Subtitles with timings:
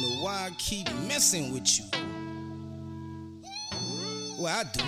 [0.00, 1.84] wonder why I keep messing with you.
[4.38, 4.84] Well, I do.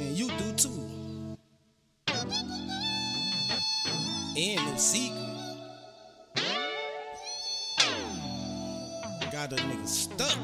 [0.00, 0.88] And you do too.
[4.36, 5.18] Ain't no secret.
[9.30, 10.38] Got a nigga stuck.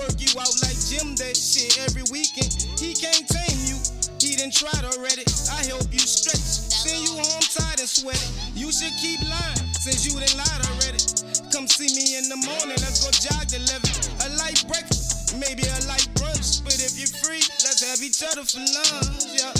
[0.00, 2.48] Work you out like gym that shit every weekend.
[2.80, 3.76] He can't tame you,
[4.16, 5.28] he done tried already.
[5.52, 8.24] I help you stretch, send you home tired and sweaty.
[8.56, 11.04] You should keep lying, since you done lied already.
[11.52, 14.24] Come see me in the morning, let's go jog the 11.
[14.24, 16.64] A light breakfast, maybe a light brunch.
[16.64, 19.36] But if you're free, let's have each other for lunch.
[19.36, 19.52] Yeah.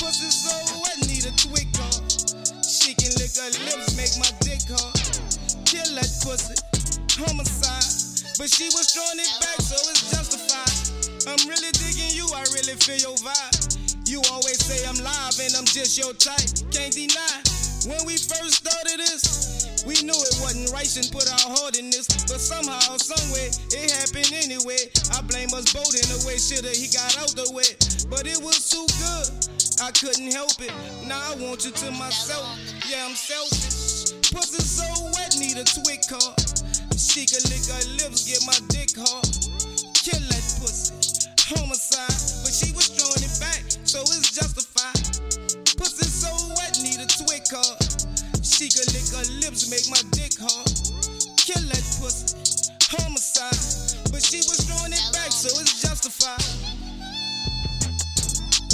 [0.00, 1.68] Pussy so wet, need a twig.
[2.64, 4.96] She can lick her lips, make my dick hard.
[5.68, 6.56] Kill that pussy,
[7.20, 7.67] homicide.
[8.38, 10.70] But she was throwing it back, so it's justified.
[11.26, 14.06] I'm really digging you, I really feel your vibe.
[14.06, 16.46] You always say I'm live and I'm just your type.
[16.70, 17.42] Can't deny.
[17.90, 21.90] When we first started this, we knew it wasn't right and put our heart in
[21.90, 22.06] this.
[22.30, 24.86] But somehow, somewhere, it happened anyway.
[25.18, 27.74] I blame us both in the way, shoulda he got out the way.
[28.06, 29.34] But it was too good,
[29.82, 30.70] I couldn't help it.
[31.10, 32.46] Now I want you to myself.
[32.86, 34.14] Yeah, I'm selfish.
[34.30, 34.86] Pussy so
[35.18, 35.98] wet, need a twig.
[36.98, 39.30] She can lick her lips, get my dick hard.
[39.94, 42.18] Kill that pussy, homicide.
[42.42, 44.98] But she was throwing it back, so it's justified.
[45.78, 46.26] Pussy so
[46.58, 47.46] wet, need a twig.
[48.42, 50.66] She could lick her lips, make my dick hard.
[51.38, 52.34] Kill that pussy,
[52.90, 54.10] homicide.
[54.10, 56.42] But she was throwing it back, so it's justified.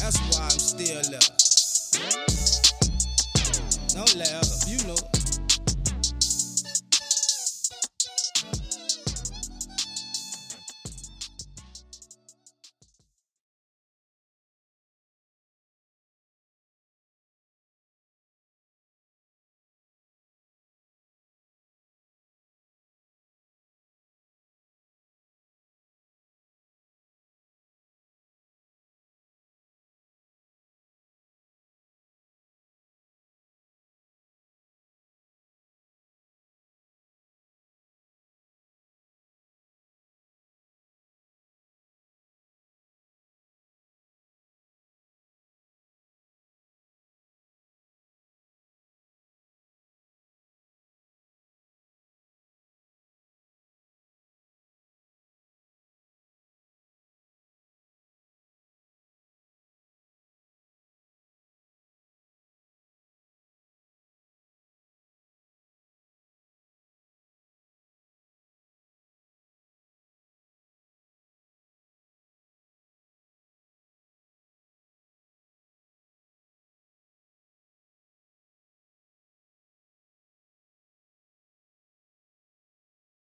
[0.00, 1.28] That's why I'm still up.
[3.92, 4.53] Don't laugh.